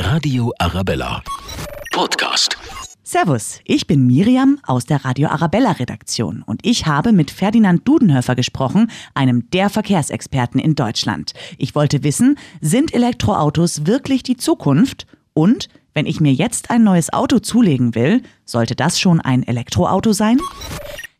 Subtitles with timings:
[0.00, 1.22] Radio Arabella.
[1.92, 2.56] Podcast.
[3.02, 8.34] Servus, ich bin Miriam aus der Radio Arabella Redaktion und ich habe mit Ferdinand Dudenhöfer
[8.34, 11.34] gesprochen, einem der Verkehrsexperten in Deutschland.
[11.58, 15.06] Ich wollte wissen, sind Elektroautos wirklich die Zukunft?
[15.34, 20.12] Und wenn ich mir jetzt ein neues Auto zulegen will, sollte das schon ein Elektroauto
[20.12, 20.38] sein?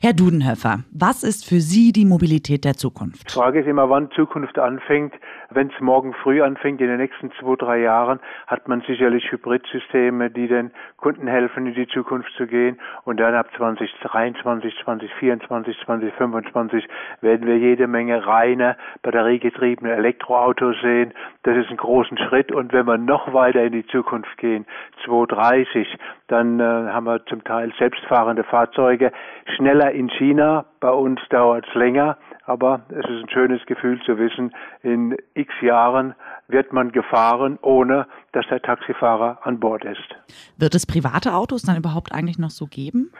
[0.00, 3.30] Herr Dudenhöfer, was ist für Sie die Mobilität der Zukunft?
[3.30, 5.12] Die Frage ist immer, wann Zukunft anfängt.
[5.50, 10.30] Wenn es morgen früh anfängt, in den nächsten zwei, drei Jahren, hat man sicherlich Hybridsysteme,
[10.30, 12.78] die den Kunden helfen, in die Zukunft zu gehen.
[13.04, 16.86] Und dann ab 2023, 2024, 2025
[17.22, 21.14] werden wir jede Menge reine, batteriegetriebene Elektroautos sehen.
[21.44, 22.52] Das ist ein großen Schritt.
[22.52, 24.66] Und wenn wir noch weiter in die Zukunft gehen,
[25.06, 25.96] 2030,
[26.26, 29.12] dann äh, haben wir zum Teil selbstfahrende Fahrzeuge,
[29.56, 34.18] schneller in China, bei uns dauert es länger, aber es ist ein schönes Gefühl zu
[34.18, 36.14] wissen, in x Jahren
[36.48, 40.16] wird man gefahren, ohne dass der Taxifahrer an Bord ist.
[40.56, 43.12] Wird es private Autos dann überhaupt eigentlich noch so geben?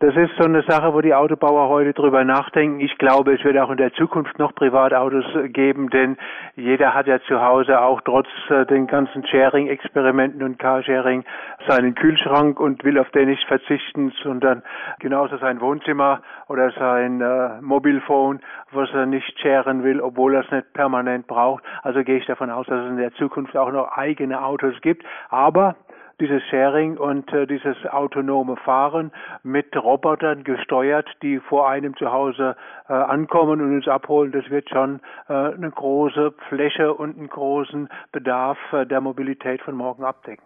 [0.00, 2.78] Das ist so eine Sache, wo die Autobauer heute drüber nachdenken.
[2.78, 6.16] Ich glaube, es wird auch in der Zukunft noch Privatautos geben, denn
[6.54, 11.24] jeder hat ja zu Hause auch trotz äh, den ganzen Sharing-Experimenten und Carsharing
[11.66, 14.62] seinen Kühlschrank und will auf den nicht verzichten, sondern
[15.00, 18.38] genauso sein Wohnzimmer oder sein äh, Mobilphone,
[18.70, 21.64] was er nicht sharen will, obwohl er es nicht permanent braucht.
[21.82, 25.04] Also gehe ich davon aus, dass es in der Zukunft auch noch eigene Autos gibt.
[25.28, 25.74] Aber
[26.20, 32.56] dieses Sharing und äh, dieses autonome Fahren mit Robotern gesteuert, die vor einem zu Hause
[32.88, 37.88] äh, ankommen und uns abholen, das wird schon äh, eine große Fläche und einen großen
[38.12, 40.44] Bedarf äh, der Mobilität von morgen abdecken.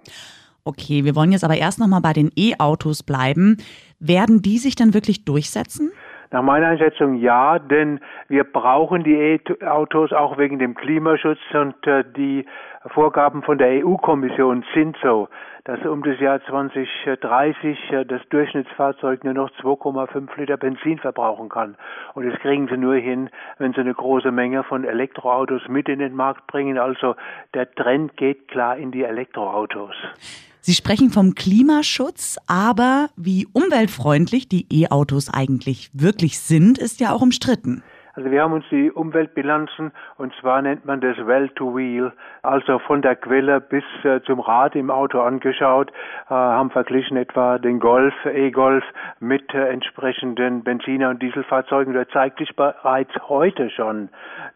[0.65, 3.57] Okay, wir wollen jetzt aber erst nochmal bei den E-Autos bleiben.
[3.99, 5.91] Werden die sich dann wirklich durchsetzen?
[6.33, 12.05] Nach meiner Einschätzung ja, denn wir brauchen die E-Autos auch wegen dem Klimaschutz und äh,
[12.17, 12.47] die
[12.87, 15.29] Vorgaben von der EU-Kommission sind so,
[15.65, 21.77] dass um das Jahr 2030 äh, das Durchschnittsfahrzeug nur noch 2,5 Liter Benzin verbrauchen kann.
[22.15, 23.29] Und das kriegen sie nur hin,
[23.59, 26.79] wenn sie eine große Menge von Elektroautos mit in den Markt bringen.
[26.79, 27.15] Also
[27.53, 29.95] der Trend geht klar in die Elektroautos.
[30.65, 37.21] Sie sprechen vom Klimaschutz, aber wie umweltfreundlich die E-Autos eigentlich wirklich sind, ist ja auch
[37.21, 37.83] umstritten.
[38.15, 42.13] Also wir haben uns die Umweltbilanzen, und zwar nennt man das Well to Wheel,
[42.43, 47.59] also von der Quelle bis äh, zum Rad im Auto angeschaut, äh, haben verglichen etwa
[47.59, 48.85] den Golf, E-Golf
[49.19, 51.93] mit äh, entsprechenden Benziner- und Dieselfahrzeugen.
[51.93, 54.11] Da zeigt sich bereits heute schon,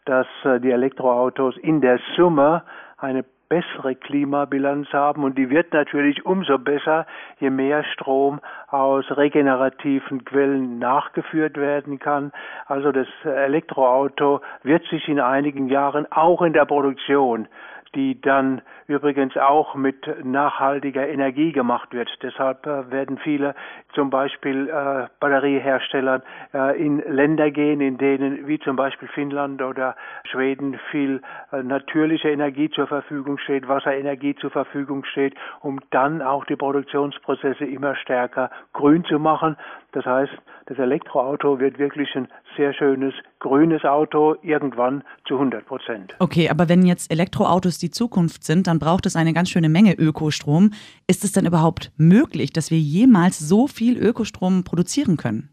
[0.05, 2.63] dass äh, die Elektroautos in der Summe
[2.99, 7.07] eine bessere Klimabilanz haben und die wird natürlich umso besser,
[7.39, 12.33] je mehr Strom aus regenerativen Quellen nachgeführt werden kann.
[12.67, 17.49] Also das Elektroauto wird sich in einigen Jahren auch in der Produktion
[17.97, 22.11] die dann übrigens auch mit nachhaltiger Energie gemacht wird.
[22.23, 23.55] Deshalb äh, werden viele
[23.95, 29.97] zum Beispiel äh, Batteriehersteller äh, in Länder gehen, in denen wie zum Beispiel Finnland oder
[30.25, 36.45] Schweden viel äh, natürliche Energie zur Verfügung steht, Wasserenergie zur Verfügung steht, um dann auch
[36.45, 39.57] die Produktionsprozesse immer stärker grün zu machen.
[39.97, 40.33] Das heißt,
[40.67, 46.15] das Elektroauto wird wirklich ein sehr schönes grünes Auto irgendwann zu 100 Prozent.
[46.19, 49.95] Okay, aber wenn jetzt Elektroautos die Zukunft sind, dann braucht es eine ganz schöne Menge
[49.95, 50.73] Ökostrom.
[51.07, 55.49] Ist es denn überhaupt möglich, dass wir jemals so viel Ökostrom produzieren können?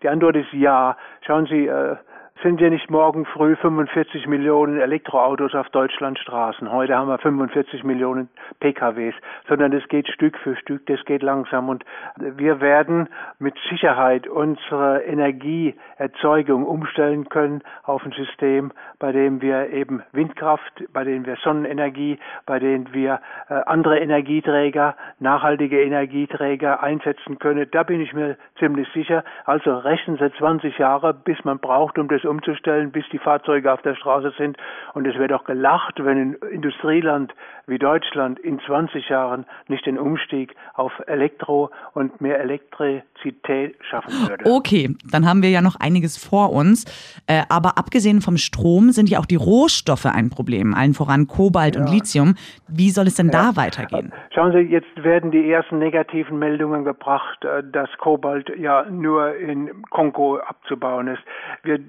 [0.00, 0.96] Die Antwort ist ja.
[1.26, 1.96] Schauen Sie, äh,
[2.42, 6.70] sind ja nicht morgen früh 45 Millionen Elektroautos auf Deutschlands Straßen.
[6.70, 8.28] Heute haben wir 45 Millionen
[8.60, 9.14] PKWs,
[9.48, 11.84] sondern es geht Stück für Stück, das geht langsam und
[12.16, 13.08] wir werden
[13.40, 21.02] mit Sicherheit unsere Energieerzeugung umstellen können auf ein System, bei dem wir eben Windkraft, bei
[21.02, 27.66] dem wir Sonnenenergie, bei dem wir äh, andere Energieträger, nachhaltige Energieträger einsetzen können.
[27.72, 29.24] Da bin ich mir ziemlich sicher.
[29.44, 33.82] Also rechnen Sie 20 Jahre, bis man braucht, um das umzustellen, bis die Fahrzeuge auf
[33.82, 34.56] der Straße sind.
[34.94, 37.34] Und es wird auch gelacht, wenn ein Industrieland
[37.66, 44.44] wie Deutschland in 20 Jahren nicht den Umstieg auf Elektro und mehr Elektrizität schaffen würde.
[44.50, 46.84] Okay, dann haben wir ja noch einiges vor uns.
[47.26, 51.76] Äh, aber abgesehen vom Strom sind ja auch die Rohstoffe ein Problem, allen voran Kobalt
[51.76, 51.82] ja.
[51.82, 52.34] und Lithium.
[52.68, 53.52] Wie soll es denn ja.
[53.52, 54.12] da weitergehen?
[54.34, 59.82] Schauen Sie, jetzt werden die ersten negativen Meldungen gebracht, äh, dass Kobalt ja nur in
[59.90, 61.22] Kongo abzubauen ist.
[61.62, 61.80] Wir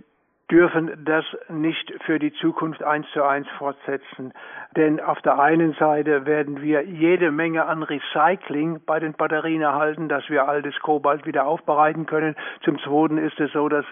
[0.52, 4.34] dürfen das nicht für die Zukunft eins zu eins fortsetzen.
[4.76, 10.10] Denn auf der einen Seite werden wir jede Menge an Recycling bei den Batterien erhalten,
[10.10, 12.36] dass wir altes Kobalt wieder aufbereiten können.
[12.64, 13.86] Zum Zweiten ist es so, dass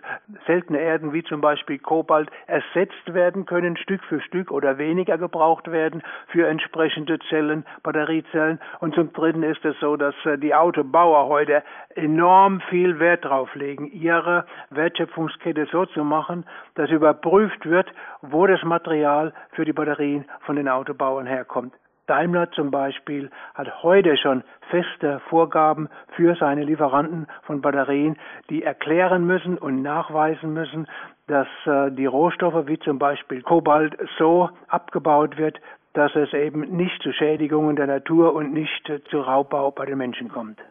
[0.46, 5.72] seltene Erden wie zum Beispiel Kobalt ersetzt werden können, Stück für Stück oder weniger gebraucht
[5.72, 8.60] werden für entsprechende Zellen, Batteriezellen.
[8.80, 11.64] Und zum Dritten ist es so, dass äh, die Autobauer heute
[11.96, 16.46] enorm viel Wert drauf legen, ihre Wertschöpfungskette so zu machen,
[16.76, 17.92] dass überprüft wird,
[18.22, 21.74] wo das Material für die Batterien von den Autobauern herkommt.
[22.08, 28.18] Daimler zum Beispiel hat heute schon feste Vorgaben für seine Lieferanten von Batterien,
[28.50, 30.88] die erklären müssen und nachweisen müssen,
[31.28, 35.60] dass äh, die Rohstoffe wie zum Beispiel Kobalt so abgebaut wird,
[35.94, 39.98] dass es eben nicht zu Schädigungen der Natur und nicht äh, zu Raubbau bei den
[39.98, 40.62] Menschen kommt.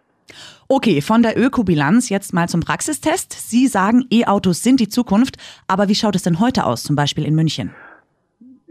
[0.68, 3.32] Okay, von der Ökobilanz jetzt mal zum Praxistest.
[3.32, 5.36] Sie sagen, E-Autos sind die Zukunft,
[5.68, 7.74] aber wie schaut es denn heute aus, zum Beispiel in München?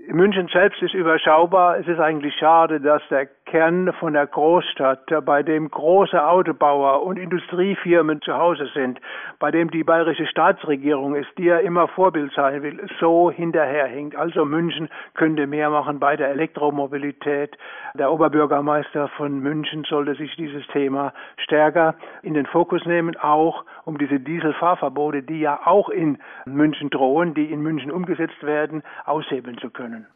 [0.07, 1.79] München selbst ist überschaubar.
[1.79, 7.15] Es ist eigentlich schade, dass der Kern von der Großstadt, bei dem große Autobauer und
[7.15, 8.99] Industriefirmen zu Hause sind,
[9.39, 14.17] bei dem die bayerische Staatsregierung ist, die ja immer Vorbild sein will, so hinterherhinkt.
[14.17, 17.57] Also München könnte mehr machen bei der Elektromobilität.
[17.93, 23.97] Der Oberbürgermeister von München sollte sich dieses Thema stärker in den Fokus nehmen, auch um
[23.97, 29.69] diese Dieselfahrverbote, die ja auch in München drohen, die in München umgesetzt werden, aushebeln zu
[29.69, 30.07] können.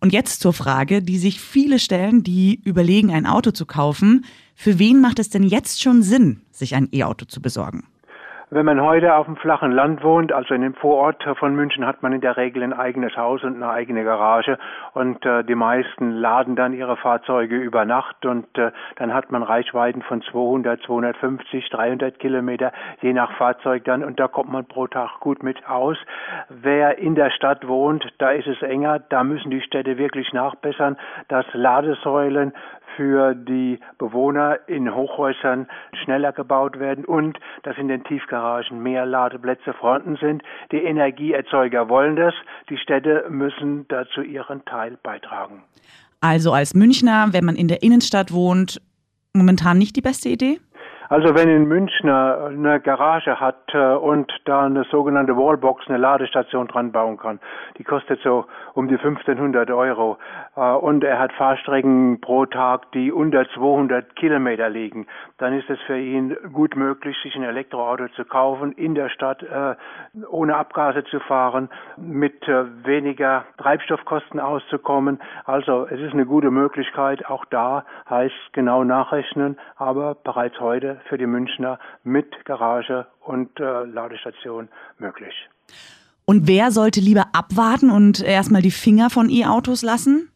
[0.00, 4.24] Und jetzt zur Frage, die sich viele stellen, die überlegen, ein Auto zu kaufen.
[4.54, 7.84] Für wen macht es denn jetzt schon Sinn, sich ein E-Auto zu besorgen?
[8.52, 12.02] Wenn man heute auf dem flachen Land wohnt, also in dem Vorort von München, hat
[12.02, 14.58] man in der Regel ein eigenes Haus und eine eigene Garage.
[14.92, 19.44] Und äh, die meisten laden dann ihre Fahrzeuge über Nacht und äh, dann hat man
[19.44, 24.02] Reichweiten von 200, 250, 300 Kilometer, je nach Fahrzeug dann.
[24.02, 25.96] Und da kommt man pro Tag gut mit aus.
[26.48, 30.96] Wer in der Stadt wohnt, da ist es enger, da müssen die Städte wirklich nachbessern,
[31.28, 32.52] dass Ladesäulen
[32.96, 35.66] für die Bewohner in Hochhäusern
[36.04, 40.42] schneller gebaut werden und dass in den Tiefgaragen mehr Ladeplätze vorhanden sind.
[40.72, 42.34] Die Energieerzeuger wollen das.
[42.68, 45.62] Die Städte müssen dazu ihren Teil beitragen.
[46.20, 48.80] Also als Münchner, wenn man in der Innenstadt wohnt,
[49.32, 50.60] momentan nicht die beste Idee?
[51.10, 56.68] Also wenn in München eine Garage hat äh, und da eine sogenannte Wallbox, eine Ladestation
[56.68, 57.40] dran bauen kann,
[57.78, 60.18] die kostet so um die 1500 Euro
[60.54, 65.08] äh, und er hat Fahrstrecken pro Tag, die unter 200 Kilometer liegen,
[65.38, 69.42] dann ist es für ihn gut möglich, sich ein Elektroauto zu kaufen, in der Stadt
[69.42, 69.74] äh,
[70.28, 75.20] ohne Abgase zu fahren, mit weniger Treibstoffkosten auszukommen.
[75.44, 77.26] Also es ist eine gute Möglichkeit.
[77.26, 83.84] Auch da heißt genau nachrechnen, aber bereits heute für die Münchner mit Garage und äh,
[83.84, 84.68] Ladestation
[84.98, 85.34] möglich.
[86.24, 90.30] Und wer sollte lieber abwarten und erstmal die Finger von E-Autos lassen?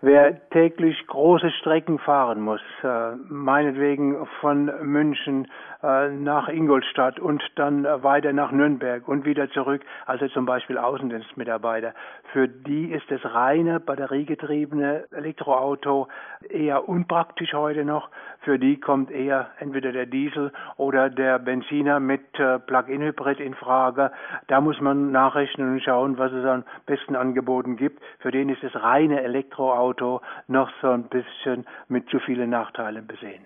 [0.00, 5.48] Wer täglich große Strecken fahren muss, äh, meinetwegen von München
[5.82, 11.94] nach Ingolstadt und dann äh, weiter nach Nürnberg und wieder zurück, also zum Beispiel Außendienstmitarbeiter,
[12.32, 16.08] für die ist das reine batteriegetriebene Elektroauto
[16.48, 18.10] eher unpraktisch heute noch.
[18.40, 24.12] Für die kommt eher entweder der Diesel oder der Benziner mit Plug-in-Hybrid in Frage.
[24.46, 28.02] Da muss man nachrechnen und schauen, was es an besten Angeboten gibt.
[28.20, 33.06] Für den ist das reine Elektroauto Auto noch so ein bisschen mit zu vielen Nachteilen
[33.06, 33.44] besehen.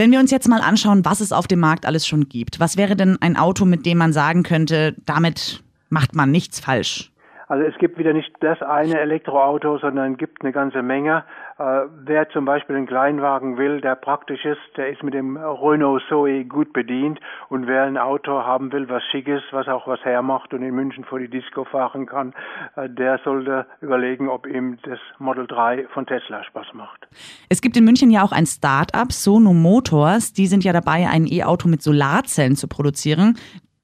[0.00, 2.78] Wenn wir uns jetzt mal anschauen, was es auf dem Markt alles schon gibt, was
[2.78, 7.12] wäre denn ein Auto, mit dem man sagen könnte, damit macht man nichts falsch?
[7.50, 11.24] Also es gibt wieder nicht das eine Elektroauto, sondern es gibt eine ganze Menge.
[11.58, 16.00] Äh, wer zum Beispiel einen Kleinwagen will, der praktisch ist, der ist mit dem Renault
[16.08, 17.18] Zoe gut bedient.
[17.48, 20.72] Und wer ein Auto haben will, was schick ist, was auch was hermacht und in
[20.76, 22.34] München vor die Disco fahren kann,
[22.76, 27.08] äh, der sollte überlegen, ob ihm das Model 3 von Tesla Spaß macht.
[27.48, 30.32] Es gibt in München ja auch ein Start-up, Sono Motors.
[30.32, 33.36] Die sind ja dabei, ein E-Auto mit Solarzellen zu produzieren.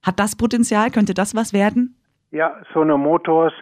[0.04, 0.92] Hat das Potenzial?
[0.92, 1.96] Könnte das was werden?
[2.32, 3.52] Ja, Sono Motors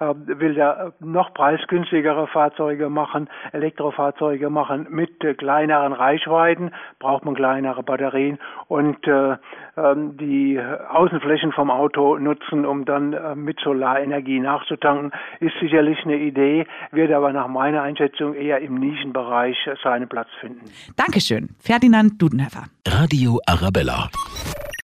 [0.00, 7.34] äh, will ja noch preisgünstigere Fahrzeuge machen, Elektrofahrzeuge machen mit äh, kleineren Reichweiten, braucht man
[7.34, 8.38] kleinere Batterien
[8.68, 9.36] und äh,
[9.76, 10.58] ähm, die
[10.90, 17.12] Außenflächen vom Auto nutzen, um dann äh, mit Solarenergie nachzutanken, ist sicherlich eine Idee, wird
[17.12, 20.64] aber nach meiner Einschätzung eher im Nischenbereich seinen Platz finden.
[20.96, 22.64] Dankeschön, Ferdinand Dudenhöfer.
[22.88, 24.08] Radio Arabella.